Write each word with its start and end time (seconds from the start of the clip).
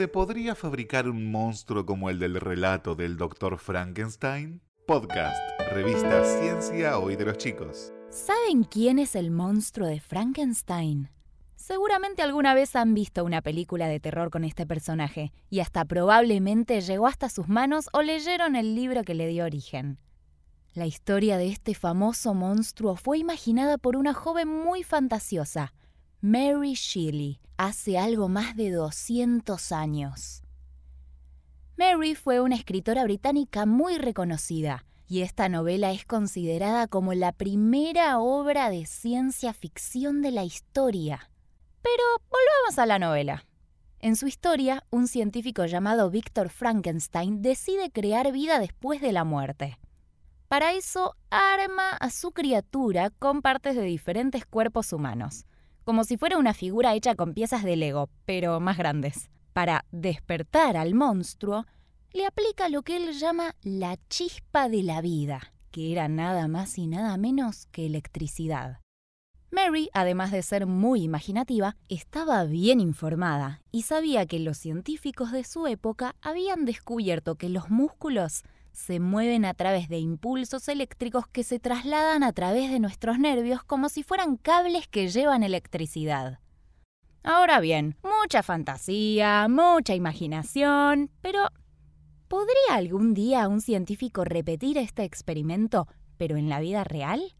¿Se 0.00 0.08
podría 0.08 0.54
fabricar 0.54 1.10
un 1.10 1.30
monstruo 1.30 1.84
como 1.84 2.08
el 2.08 2.18
del 2.18 2.40
relato 2.40 2.94
del 2.94 3.18
Dr. 3.18 3.58
Frankenstein? 3.58 4.62
Podcast, 4.86 5.36
revista 5.74 6.24
Ciencia 6.40 6.98
Hoy 6.98 7.16
de 7.16 7.26
los 7.26 7.36
Chicos. 7.36 7.92
¿Saben 8.08 8.64
quién 8.64 8.98
es 8.98 9.14
el 9.14 9.30
monstruo 9.30 9.86
de 9.86 10.00
Frankenstein? 10.00 11.10
Seguramente 11.54 12.22
alguna 12.22 12.54
vez 12.54 12.76
han 12.76 12.94
visto 12.94 13.26
una 13.26 13.42
película 13.42 13.88
de 13.88 14.00
terror 14.00 14.30
con 14.30 14.44
este 14.44 14.64
personaje 14.64 15.34
y 15.50 15.60
hasta 15.60 15.84
probablemente 15.84 16.80
llegó 16.80 17.06
hasta 17.06 17.28
sus 17.28 17.48
manos 17.48 17.90
o 17.92 18.00
leyeron 18.00 18.56
el 18.56 18.74
libro 18.74 19.04
que 19.04 19.12
le 19.12 19.28
dio 19.28 19.44
origen. 19.44 19.98
La 20.72 20.86
historia 20.86 21.36
de 21.36 21.48
este 21.48 21.74
famoso 21.74 22.32
monstruo 22.32 22.96
fue 22.96 23.18
imaginada 23.18 23.76
por 23.76 23.96
una 23.96 24.14
joven 24.14 24.48
muy 24.48 24.82
fantasiosa, 24.82 25.74
Mary 26.22 26.74
Shelley, 26.74 27.40
hace 27.56 27.98
algo 27.98 28.28
más 28.28 28.54
de 28.54 28.70
200 28.70 29.72
años. 29.72 30.42
Mary 31.78 32.14
fue 32.14 32.42
una 32.42 32.56
escritora 32.56 33.04
británica 33.04 33.64
muy 33.64 33.96
reconocida, 33.96 34.84
y 35.08 35.22
esta 35.22 35.48
novela 35.48 35.92
es 35.92 36.04
considerada 36.04 36.88
como 36.88 37.14
la 37.14 37.32
primera 37.32 38.18
obra 38.18 38.68
de 38.68 38.84
ciencia 38.84 39.54
ficción 39.54 40.20
de 40.20 40.30
la 40.30 40.44
historia. 40.44 41.30
Pero 41.80 42.02
volvamos 42.28 42.78
a 42.78 42.84
la 42.84 42.98
novela. 42.98 43.46
En 43.98 44.14
su 44.14 44.26
historia, 44.26 44.84
un 44.90 45.08
científico 45.08 45.64
llamado 45.64 46.10
Victor 46.10 46.50
Frankenstein 46.50 47.40
decide 47.40 47.90
crear 47.90 48.30
vida 48.30 48.58
después 48.58 49.00
de 49.00 49.12
la 49.12 49.24
muerte. 49.24 49.78
Para 50.48 50.74
eso, 50.74 51.16
arma 51.30 51.88
a 51.98 52.10
su 52.10 52.32
criatura 52.32 53.08
con 53.08 53.40
partes 53.40 53.74
de 53.74 53.84
diferentes 53.84 54.44
cuerpos 54.44 54.92
humanos, 54.92 55.46
como 55.90 56.04
si 56.04 56.16
fuera 56.16 56.38
una 56.38 56.54
figura 56.54 56.94
hecha 56.94 57.16
con 57.16 57.34
piezas 57.34 57.64
de 57.64 57.74
Lego, 57.74 58.10
pero 58.24 58.60
más 58.60 58.78
grandes. 58.78 59.28
Para 59.52 59.86
despertar 59.90 60.76
al 60.76 60.94
monstruo, 60.94 61.66
le 62.12 62.26
aplica 62.26 62.68
lo 62.68 62.82
que 62.82 62.94
él 62.94 63.12
llama 63.18 63.56
la 63.62 63.98
chispa 64.08 64.68
de 64.68 64.84
la 64.84 65.00
vida, 65.00 65.52
que 65.72 65.90
era 65.90 66.06
nada 66.06 66.46
más 66.46 66.78
y 66.78 66.86
nada 66.86 67.16
menos 67.16 67.66
que 67.72 67.86
electricidad. 67.86 68.78
Mary, 69.50 69.90
además 69.92 70.30
de 70.30 70.42
ser 70.42 70.66
muy 70.66 71.02
imaginativa, 71.02 71.76
estaba 71.88 72.44
bien 72.44 72.78
informada 72.78 73.60
y 73.72 73.82
sabía 73.82 74.26
que 74.26 74.38
los 74.38 74.58
científicos 74.58 75.32
de 75.32 75.42
su 75.42 75.66
época 75.66 76.14
habían 76.22 76.66
descubierto 76.66 77.34
que 77.34 77.48
los 77.48 77.68
músculos 77.68 78.44
se 78.72 79.00
mueven 79.00 79.44
a 79.44 79.54
través 79.54 79.88
de 79.88 79.98
impulsos 79.98 80.68
eléctricos 80.68 81.26
que 81.26 81.44
se 81.44 81.58
trasladan 81.58 82.22
a 82.22 82.32
través 82.32 82.70
de 82.70 82.80
nuestros 82.80 83.18
nervios 83.18 83.62
como 83.64 83.88
si 83.88 84.02
fueran 84.02 84.36
cables 84.36 84.88
que 84.88 85.08
llevan 85.08 85.42
electricidad. 85.42 86.40
Ahora 87.22 87.60
bien, 87.60 87.96
mucha 88.02 88.42
fantasía, 88.42 89.46
mucha 89.48 89.94
imaginación, 89.94 91.10
pero 91.20 91.48
¿podría 92.28 92.74
algún 92.74 93.12
día 93.12 93.48
un 93.48 93.60
científico 93.60 94.24
repetir 94.24 94.78
este 94.78 95.04
experimento, 95.04 95.86
pero 96.16 96.36
en 96.36 96.48
la 96.48 96.60
vida 96.60 96.84
real? 96.84 97.34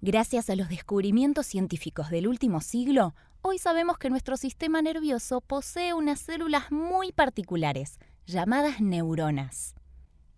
Gracias 0.00 0.50
a 0.50 0.56
los 0.56 0.68
descubrimientos 0.68 1.46
científicos 1.46 2.10
del 2.10 2.28
último 2.28 2.60
siglo, 2.60 3.14
hoy 3.42 3.58
sabemos 3.58 3.98
que 3.98 4.10
nuestro 4.10 4.36
sistema 4.36 4.82
nervioso 4.82 5.40
posee 5.40 5.94
unas 5.94 6.20
células 6.20 6.70
muy 6.70 7.12
particulares, 7.12 7.98
llamadas 8.26 8.80
neuronas. 8.80 9.75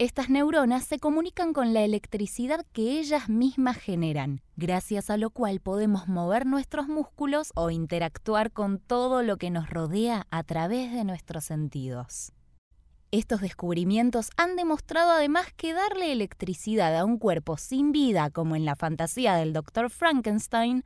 Estas 0.00 0.30
neuronas 0.30 0.84
se 0.84 1.00
comunican 1.00 1.52
con 1.52 1.74
la 1.74 1.82
electricidad 1.82 2.64
que 2.72 3.00
ellas 3.00 3.28
mismas 3.28 3.76
generan, 3.78 4.42
gracias 4.54 5.10
a 5.10 5.16
lo 5.16 5.30
cual 5.30 5.58
podemos 5.58 6.06
mover 6.06 6.46
nuestros 6.46 6.86
músculos 6.86 7.50
o 7.56 7.70
interactuar 7.70 8.52
con 8.52 8.78
todo 8.78 9.24
lo 9.24 9.38
que 9.38 9.50
nos 9.50 9.68
rodea 9.68 10.28
a 10.30 10.44
través 10.44 10.92
de 10.92 11.02
nuestros 11.02 11.46
sentidos. 11.46 12.32
Estos 13.10 13.40
descubrimientos 13.40 14.30
han 14.36 14.54
demostrado 14.54 15.10
además 15.10 15.46
que 15.56 15.72
darle 15.72 16.12
electricidad 16.12 16.96
a 16.96 17.04
un 17.04 17.18
cuerpo 17.18 17.56
sin 17.56 17.90
vida, 17.90 18.30
como 18.30 18.54
en 18.54 18.64
la 18.64 18.76
fantasía 18.76 19.34
del 19.34 19.52
Dr. 19.52 19.90
Frankenstein, 19.90 20.84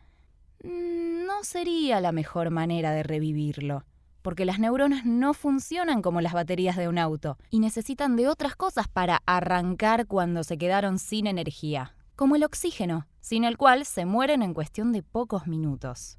mm, 0.65 1.27
no 1.27 1.45
sería 1.45 2.01
la 2.01 2.13
mejor 2.13 2.49
manera 2.49 2.93
de 2.93 3.03
revivirlo 3.03 3.85
porque 4.23 4.45
las 4.45 4.59
neuronas 4.59 5.05
no 5.05 5.35
funcionan 5.35 6.01
como 6.01 6.21
las 6.21 6.33
baterías 6.33 6.77
de 6.77 6.89
un 6.89 6.99
auto 6.99 7.37
y 7.51 7.61
necesitan 7.61 8.17
de 8.17 8.29
otras 8.29 8.57
cosas 8.57 8.89
para 8.89 9.23
arrancar 9.27 10.07
cuando 10.07 10.45
se 10.45 10.57
quedaron 10.57 10.99
sin 10.99 11.27
energía, 11.27 11.95
como 12.17 12.37
el 12.37 12.45
oxígeno, 12.45 13.07
sin 13.21 13.45
el 13.45 13.59
cual 13.59 13.85
se 13.85 14.07
mueren 14.07 14.43
en 14.43 14.55
cuestión 14.55 14.93
de 14.93 15.03
pocos 15.03 15.47
minutos. 15.47 16.19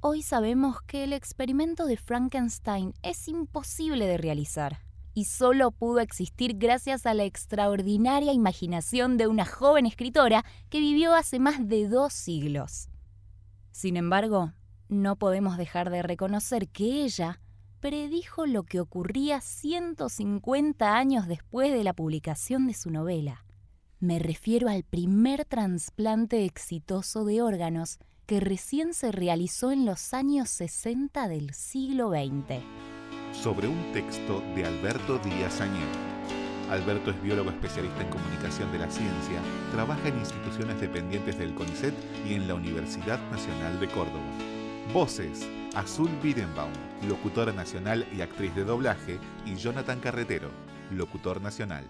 Hoy 0.00 0.22
sabemos 0.22 0.82
que 0.82 1.04
el 1.04 1.12
experimento 1.12 1.86
de 1.86 1.96
Frankenstein 1.96 2.92
es 3.02 3.26
imposible 3.26 4.06
de 4.06 4.18
realizar 4.18 4.86
y 5.14 5.24
solo 5.24 5.70
pudo 5.70 6.00
existir 6.00 6.58
gracias 6.58 7.06
a 7.06 7.14
la 7.14 7.24
extraordinaria 7.24 8.34
imaginación 8.34 9.16
de 9.16 9.26
una 9.26 9.46
joven 9.46 9.86
escritora 9.86 10.44
que 10.68 10.78
vivió 10.78 11.14
hace 11.14 11.38
más 11.38 11.66
de 11.66 11.88
dos 11.88 12.12
siglos. 12.12 12.90
Sin 13.72 13.96
embargo, 13.96 14.52
no 14.88 15.16
podemos 15.16 15.56
dejar 15.56 15.90
de 15.90 16.02
reconocer 16.02 16.68
que 16.68 17.04
ella 17.04 17.40
predijo 17.80 18.46
lo 18.46 18.64
que 18.64 18.80
ocurría 18.80 19.40
150 19.40 20.96
años 20.96 21.28
después 21.28 21.72
de 21.72 21.84
la 21.84 21.92
publicación 21.92 22.66
de 22.66 22.74
su 22.74 22.90
novela. 22.90 23.44
Me 23.98 24.18
refiero 24.18 24.68
al 24.68 24.82
primer 24.82 25.44
trasplante 25.44 26.44
exitoso 26.44 27.24
de 27.24 27.42
órganos 27.42 27.98
que 28.26 28.40
recién 28.40 28.92
se 28.92 29.12
realizó 29.12 29.70
en 29.70 29.86
los 29.86 30.12
años 30.12 30.50
60 30.50 31.28
del 31.28 31.54
siglo 31.54 32.10
XX. 32.10 32.62
Sobre 33.32 33.68
un 33.68 33.92
texto 33.92 34.42
de 34.54 34.64
Alberto 34.64 35.18
Díaz 35.18 35.60
Añel. 35.60 35.88
Alberto 36.70 37.12
es 37.12 37.22
biólogo 37.22 37.50
especialista 37.50 38.02
en 38.02 38.10
comunicación 38.10 38.72
de 38.72 38.78
la 38.78 38.90
ciencia, 38.90 39.40
trabaja 39.70 40.08
en 40.08 40.18
instituciones 40.18 40.80
dependientes 40.80 41.38
del 41.38 41.54
CONICET 41.54 41.94
y 42.28 42.34
en 42.34 42.48
la 42.48 42.54
Universidad 42.54 43.20
Nacional 43.30 43.78
de 43.78 43.86
Córdoba. 43.88 44.55
Voces, 44.92 45.46
Azul 45.74 46.08
Bidenbaum, 46.22 46.72
locutora 47.08 47.52
nacional 47.52 48.06
y 48.16 48.20
actriz 48.20 48.54
de 48.54 48.64
doblaje, 48.64 49.18
y 49.44 49.56
Jonathan 49.56 50.00
Carretero, 50.00 50.50
locutor 50.90 51.42
nacional. 51.42 51.84